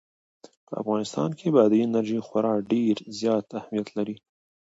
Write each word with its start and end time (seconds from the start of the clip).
په 0.67 0.73
افغانستان 0.81 1.29
کې 1.39 1.47
بادي 1.55 1.79
انرژي 1.87 2.19
خورا 2.27 2.53
ډېر 2.71 2.95
زیات 3.19 3.45
اهمیت 3.59 3.87
لري. 3.97 4.15